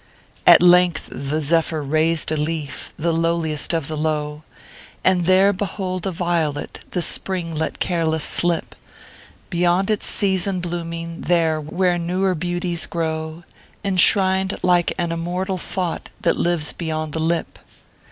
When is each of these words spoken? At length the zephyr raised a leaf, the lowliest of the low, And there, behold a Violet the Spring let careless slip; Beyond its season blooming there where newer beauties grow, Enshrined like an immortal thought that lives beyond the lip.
At 0.47 0.63
length 0.63 1.09
the 1.11 1.41
zephyr 1.41 1.83
raised 1.83 2.31
a 2.31 2.35
leaf, 2.35 2.91
the 2.97 3.13
lowliest 3.13 3.71
of 3.71 3.87
the 3.87 3.95
low, 3.95 4.41
And 5.03 5.25
there, 5.25 5.53
behold 5.53 6.07
a 6.07 6.11
Violet 6.11 6.79
the 6.89 7.03
Spring 7.03 7.53
let 7.53 7.77
careless 7.77 8.23
slip; 8.23 8.73
Beyond 9.51 9.91
its 9.91 10.07
season 10.07 10.59
blooming 10.59 11.21
there 11.21 11.61
where 11.61 11.99
newer 11.99 12.33
beauties 12.33 12.87
grow, 12.87 13.43
Enshrined 13.85 14.57
like 14.63 14.91
an 14.97 15.11
immortal 15.11 15.59
thought 15.59 16.09
that 16.21 16.35
lives 16.35 16.73
beyond 16.73 17.13
the 17.13 17.19
lip. 17.19 17.59